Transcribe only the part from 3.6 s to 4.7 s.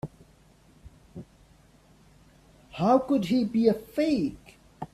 a fake?